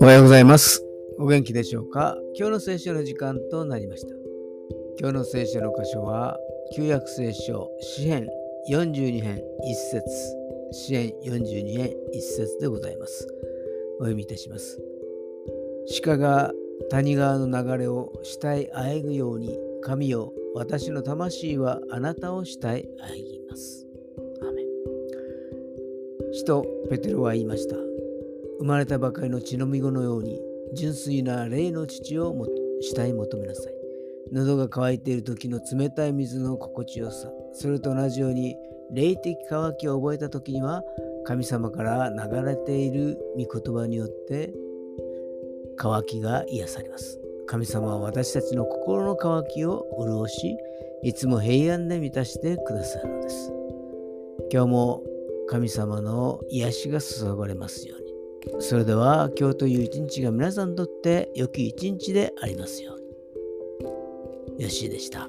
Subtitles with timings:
[0.00, 0.82] おはようございます。
[1.18, 2.16] お元気でしょうか？
[2.34, 4.14] 今日の聖書の時間となりました。
[4.98, 6.38] 今日の聖書の箇所は、
[6.74, 8.26] 旧約聖書、詩編
[8.70, 10.02] 42編1節
[10.72, 13.28] 詩編42編1節でございます。
[13.98, 14.80] お読みいたします。
[16.02, 16.52] 鹿が
[16.88, 23.85] 谷川の流れを慕いあえぐように、神よ、私の魂はあなたを慕いあえぎます。
[26.36, 27.76] アーメン使徒ペテロは言いました。
[28.58, 30.38] 生まれたばかりの血のみ子のように
[30.74, 32.46] 純粋な霊の父をも
[32.82, 33.72] 慕い求めなさい。
[34.32, 38.54] 喉が渇いている時の冷たい水の心地よさ、それと同じように
[38.90, 40.82] 霊的渇きを覚えた時には
[41.24, 44.52] 神様から流れている御言葉によって
[45.76, 47.18] 渇きが癒されます。
[47.46, 50.56] 神様は私たちの心の渇きを潤し、
[51.02, 53.52] いつも平安で満たしてくださるのです。
[54.52, 55.02] 今日も
[55.48, 58.06] 神様の癒しが注がれますように。
[58.60, 64.62] それでは今日という一日が皆さんにとって良き一日でありますように。
[64.64, 65.28] よしーでした。